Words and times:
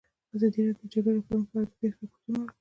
ازادي 0.35 0.59
راډیو 0.65 0.79
د 0.79 0.83
د 0.89 0.91
جګړې 0.93 1.15
راپورونه 1.17 1.45
په 1.49 1.55
اړه 1.57 1.67
د 1.69 1.73
پېښو 1.79 2.01
رپوټونه 2.03 2.37
ورکړي. 2.39 2.57